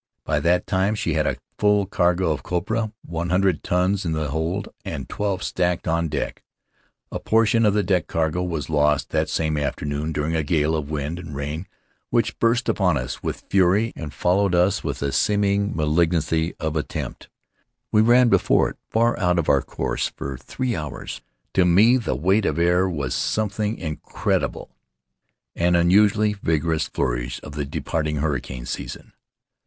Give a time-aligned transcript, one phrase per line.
[0.23, 4.29] By that time she had a full cargo of copra, one hundred tons in the
[4.29, 6.41] hold and twelve, sacked, on deck.
[7.11, 10.89] A portion of the deck cargo was lost that same afternoon, during a gale of
[10.89, 11.67] wind and rain
[12.09, 17.27] which burst upon us with fury and followed us with a seeming malignity of intent.
[17.91, 21.21] We ran before it, far out of our course, for three hours.
[21.53, 24.71] To me the weight of air was some thing incredible,
[25.55, 29.13] an unusually vigorous flourish of the departing hurricane season.